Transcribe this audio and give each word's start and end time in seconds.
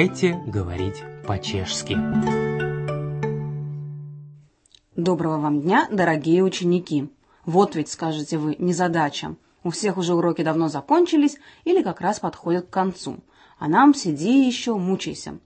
Давайте 0.00 0.42
говорить 0.46 1.02
по-чешски. 1.26 1.94
Доброго 4.96 5.36
вам 5.36 5.60
дня, 5.60 5.88
дорогие 5.92 6.42
ученики! 6.42 7.10
Вот 7.44 7.76
ведь, 7.76 7.90
скажете 7.90 8.38
вы, 8.38 8.56
незадача. 8.58 9.36
У 9.62 9.68
всех 9.68 9.98
уже 9.98 10.14
уроки 10.14 10.40
давно 10.40 10.68
закончились 10.68 11.36
или 11.64 11.82
как 11.82 12.00
раз 12.00 12.18
подходят 12.18 12.68
к 12.68 12.70
концу. 12.70 13.18
А 13.58 13.68
нам 13.68 13.92
сиди 13.92 14.46
еще, 14.46 14.74
мучайся. 14.74 15.38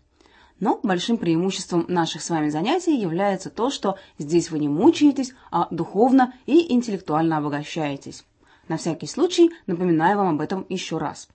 Но 0.61 0.79
большим 0.85 1.17
преимуществом 1.17 1.87
наших 1.89 2.23
с 2.23 2.31
вами 2.31 2.49
занятий 2.49 2.97
является 2.97 3.51
то, 3.51 3.71
что 3.71 3.99
здесь 4.19 4.53
вы 4.53 4.61
не 4.61 4.69
мучаетесь, 4.69 5.35
а 5.51 5.67
духовно 5.73 6.33
и 6.47 6.73
интеллектуально 6.73 7.39
обогащаетесь. 7.39 8.25
На 8.69 8.77
всякий 8.77 9.09
случай 9.09 9.51
напоминаю 9.67 10.17
вам 10.17 10.37
об 10.37 10.41
этом 10.41 10.65
еще 10.69 10.99
раз. 10.99 11.29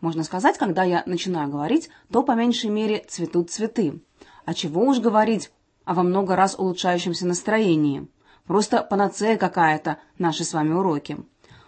Можно 0.00 0.24
сказать, 0.24 0.56
когда 0.58 0.82
я 0.82 1.02
начинаю 1.06 1.48
говорить, 1.48 1.90
то 2.10 2.22
по 2.22 2.32
меньшей 2.32 2.70
мере 2.70 3.04
цветут 3.08 3.50
цветы. 3.50 4.00
А 4.44 4.54
чего 4.54 4.86
уж 4.86 4.98
говорить 4.98 5.50
о 5.84 5.94
во 5.94 6.02
много 6.02 6.36
раз 6.36 6.54
улучшающемся 6.58 7.26
настроении. 7.26 8.08
Просто 8.46 8.82
панацея 8.82 9.36
какая-то 9.36 9.98
наши 10.18 10.44
с 10.44 10.54
вами 10.54 10.72
уроки. 10.72 11.18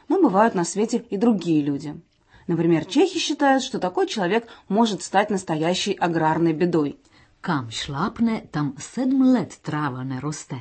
Но 0.09 0.21
бывают 0.21 0.55
на 0.55 0.65
свете 0.65 0.99
и 1.11 1.17
другие 1.17 1.63
люди. 1.63 2.01
Например, 2.47 2.85
чехи 2.85 3.19
считают, 3.19 3.63
что 3.63 3.79
такой 3.79 4.07
человек 4.07 4.47
может 4.69 5.03
стать 5.03 5.31
настоящей 5.31 5.93
аграрной 5.93 6.53
бедой. 6.53 6.99
Kam 7.43 7.71
šlápne, 7.71 8.47
там 8.53 8.77
sedm 8.79 9.35
лет 9.35 9.59
трава 9.63 10.05
не 10.05 10.21
росте. 10.21 10.59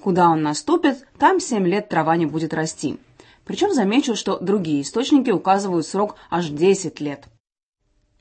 Куда 0.00 0.28
он 0.28 0.42
наступит, 0.42 1.06
там 1.18 1.38
семь 1.38 1.66
лет 1.66 1.88
трава 1.88 2.16
не 2.16 2.26
будет 2.26 2.52
расти. 2.52 2.98
Причем 3.46 3.72
замечу, 3.72 4.16
что 4.16 4.38
другие 4.40 4.82
источники 4.82 5.30
указывают 5.30 5.86
срок 5.86 6.16
аж 6.30 6.48
10 6.48 7.00
лет. 7.00 7.28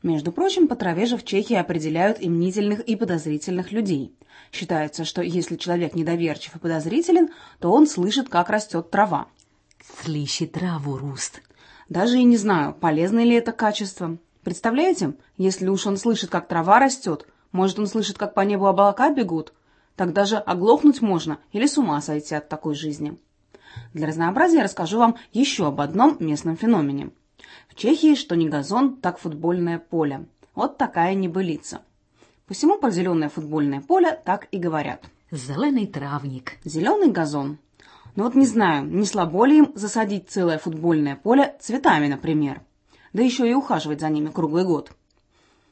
Между 0.03 0.31
прочим, 0.31 0.67
по 0.67 0.75
траве 0.75 1.07
же 1.07 1.17
в 1.17 1.25
Чехии 1.25 1.55
определяют 1.55 2.21
и 2.21 2.29
мнительных, 2.29 2.81
и 2.81 2.95
подозрительных 2.95 3.71
людей. 3.71 4.15
Считается, 4.51 5.03
что 5.03 5.23
если 5.23 5.55
человек 5.55 5.95
недоверчив 5.95 6.55
и 6.55 6.59
подозрителен, 6.59 7.29
то 7.59 7.71
он 7.71 7.87
слышит, 7.87 8.29
как 8.29 8.51
растет 8.51 8.91
трава. 8.91 9.25
Слышит 10.03 10.51
траву 10.51 10.95
руст. 10.95 11.41
Даже 11.89 12.19
и 12.19 12.23
не 12.23 12.37
знаю, 12.37 12.75
полезно 12.79 13.23
ли 13.23 13.33
это 13.33 13.51
качество. 13.51 14.19
Представляете, 14.43 15.15
если 15.37 15.67
уж 15.67 15.87
он 15.87 15.97
слышит, 15.97 16.29
как 16.29 16.47
трава 16.47 16.79
растет, 16.79 17.27
может, 17.51 17.79
он 17.79 17.87
слышит, 17.87 18.19
как 18.19 18.35
по 18.35 18.41
небу 18.41 18.67
облака 18.67 19.09
бегут, 19.09 19.53
тогда 19.95 20.25
же 20.25 20.37
оглохнуть 20.37 21.01
можно 21.01 21.39
или 21.51 21.65
с 21.65 21.79
ума 21.79 21.99
сойти 22.01 22.35
от 22.35 22.47
такой 22.47 22.75
жизни. 22.75 23.17
Для 23.93 24.07
разнообразия 24.07 24.63
расскажу 24.63 24.99
вам 24.99 25.15
еще 25.31 25.67
об 25.67 25.81
одном 25.81 26.17
местном 26.19 26.57
феномене. 26.57 27.11
В 27.67 27.75
Чехии 27.75 28.15
что 28.15 28.35
не 28.35 28.49
газон, 28.49 28.97
так 28.97 29.17
футбольное 29.17 29.79
поле. 29.79 30.25
Вот 30.53 30.77
такая 30.77 31.13
небылица. 31.13 31.81
Посему 32.47 32.77
про 32.77 32.91
зеленое 32.91 33.29
футбольное 33.29 33.81
поле 33.81 34.19
так 34.23 34.47
и 34.51 34.57
говорят. 34.57 35.03
Зеленый 35.31 35.87
травник. 35.87 36.57
Зеленый 36.63 37.11
газон. 37.11 37.57
Но 38.15 38.23
вот 38.23 38.35
не 38.35 38.45
знаю, 38.45 38.85
не 38.85 39.05
слабо 39.05 39.45
ли 39.45 39.57
им 39.57 39.71
засадить 39.75 40.29
целое 40.29 40.57
футбольное 40.57 41.15
поле 41.15 41.55
цветами, 41.59 42.07
например. 42.07 42.61
Да 43.13 43.21
еще 43.21 43.49
и 43.49 43.53
ухаживать 43.53 43.99
за 43.99 44.09
ними 44.09 44.29
круглый 44.29 44.63
год. 44.63 44.91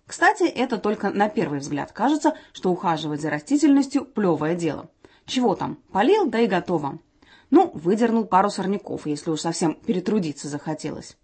Кстати, 0.06 0.44
это 0.44 0.78
только 0.78 1.10
на 1.10 1.30
первый 1.30 1.60
взгляд 1.60 1.92
кажется, 1.92 2.36
что 2.52 2.72
ухаживать 2.72 3.22
за 3.22 3.30
растительностью– 3.30 4.06
плевое 4.16 4.56
дело. 4.56 4.90
Чего 5.26 5.56
там, 5.56 5.78
полил, 5.92 6.26
да 6.26 6.40
и 6.40 6.48
готово. 6.48 7.00
Ну, 7.56 7.70
выдернул 7.76 8.26
пару 8.26 8.50
сорняков, 8.50 9.06
если 9.06 9.30
уж 9.30 9.42
совсем 9.42 9.76
перетрудиться 9.76 10.48
захотелось. 10.48 11.18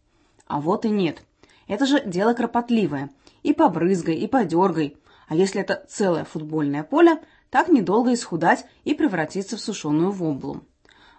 А 0.46 0.62
вот 0.62 0.86
и 0.86 0.90
нет. 0.92 1.24
Это 1.66 1.88
же 1.88 2.04
дело 2.06 2.36
кропотливое. 2.36 3.10
И 3.42 3.52
побрызгай, 3.52 4.14
и 4.14 4.28
подергай. 4.28 4.96
А 5.28 5.34
если 5.34 5.60
это 5.62 5.84
целое 5.90 6.26
футбольное 6.26 6.84
поле, 6.84 7.20
так 7.50 7.68
недолго 7.70 8.14
исхудать 8.14 8.68
и 8.84 8.94
превратиться 8.94 9.58
в 9.58 9.60
сушеную 9.60 10.12
воблу. 10.12 10.62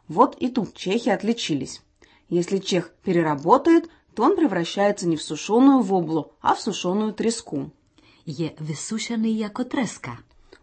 Вот 0.07 0.37
и 0.37 0.47
тут 0.49 0.75
чехи 0.75 1.09
отличились. 1.09 1.83
Если 2.29 2.59
чех 2.59 2.93
переработает, 3.03 3.91
то 4.15 4.23
он 4.23 4.37
превращается 4.37 5.09
не 5.09 5.17
в 5.17 5.25
сушеную 5.25 5.81
воблу, 5.81 6.35
а 6.41 6.55
в 6.55 6.61
сушеную 6.61 7.15
треску. 7.15 7.73
Е 8.27 8.55
высушенный 8.61 9.33
яко 9.33 9.65
треска. 9.65 10.19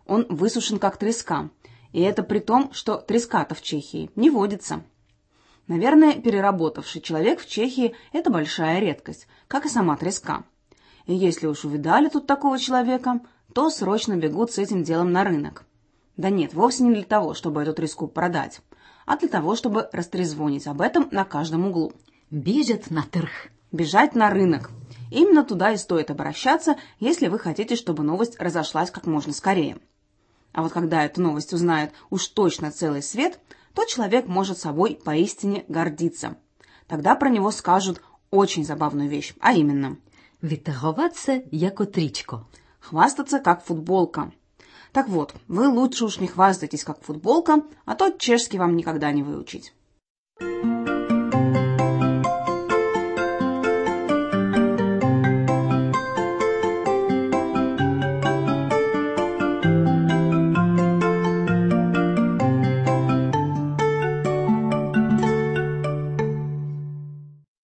Он 0.06 0.26
высушен 0.30 0.80
как 0.80 0.96
треска. 0.96 1.50
И 1.98 2.02
это 2.02 2.22
при 2.22 2.38
том, 2.38 2.72
что 2.74 2.98
треска-то 2.98 3.56
в 3.56 3.64
Чехии 3.64 4.12
не 4.16 4.30
водится. 4.30 4.84
Наверное, 5.66 6.14
переработавший 6.14 7.02
человек 7.02 7.40
в 7.42 7.48
Чехии– 7.48 7.96
это 8.14 8.30
большая 8.30 8.80
редкость, 8.80 9.26
как 9.48 9.66
и 9.66 9.70
сама 9.70 9.98
треска. 9.98 10.44
И 11.08 11.16
если 11.16 11.48
уж 11.48 11.66
увидали 11.66 12.10
тут 12.10 12.28
такого 12.28 12.60
человека, 12.60 13.22
то 13.52 13.72
срочно 13.72 14.16
бегут 14.16 14.52
с 14.52 14.60
этим 14.60 14.84
делом 14.84 15.12
на 15.12 15.24
рынок. 15.24 15.66
Да 16.18 16.30
нет, 16.30 16.54
вовсе 16.54 16.84
не 16.84 16.94
для 16.94 17.04
того, 17.04 17.34
чтобы 17.34 17.64
эту 17.64 17.74
треску 17.74 18.08
продать, 18.08 18.62
а 19.08 19.18
для 19.18 19.28
того, 19.28 19.56
чтобы 19.56 19.90
растрезвонить 19.92 20.68
об 20.68 20.82
этом 20.82 21.08
на 21.10 21.26
каждом 21.26 21.66
углу. 21.66 21.94
Бежит 22.30 22.92
на 22.92 23.02
трх. 23.02 23.48
Бежать 23.72 24.14
на 24.14 24.30
рынок. 24.30 24.70
Именно 25.10 25.44
туда 25.44 25.72
и 25.72 25.78
стоит 25.78 26.12
обращаться, 26.12 26.76
если 27.00 27.28
вы 27.28 27.40
хотите, 27.40 27.76
чтобы 27.76 28.04
новость 28.04 28.40
разошлась 28.40 28.92
как 28.92 29.08
можно 29.08 29.34
скорее. 29.34 29.80
А 30.58 30.64
вот 30.64 30.72
когда 30.72 31.06
эту 31.06 31.22
новость 31.22 31.54
узнает 31.54 31.92
уж 32.10 32.28
точно 32.30 32.72
целый 32.72 33.04
свет, 33.04 33.40
то 33.76 33.86
человек 33.86 34.26
может 34.26 34.58
собой 34.58 35.00
поистине 35.06 35.64
гордиться. 35.68 36.36
Тогда 36.88 37.14
про 37.14 37.30
него 37.30 37.52
скажут 37.52 38.02
очень 38.32 38.66
забавную 38.66 39.08
вещь, 39.08 39.36
а 39.40 39.54
именно 39.54 39.98
Витаговаться 40.42 41.44
яко 41.52 41.86
тричко. 41.86 42.48
хвастаться 42.80 43.38
как 43.38 43.64
футболка. 43.64 44.32
Так 44.94 45.10
вот, 45.10 45.36
вы 45.48 45.68
лучше 45.68 46.06
уж 46.06 46.18
не 46.18 46.26
хвастайтесь 46.26 46.84
как 46.84 47.04
футболка, 47.04 47.62
а 47.86 47.94
то 47.94 48.10
чешский 48.10 48.58
вам 48.58 48.76
никогда 48.76 49.12
не 49.12 49.22
выучить. 49.22 49.76